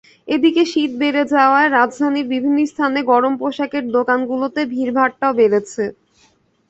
[0.27, 5.83] এদিকে শীত বেড়ে যাওয়ায় রাজধানীর বিভিন্ন স্থানে গরম পোশাকের দোকানগুলোতে ভিড়-ভাট্টাও বেড়েছে।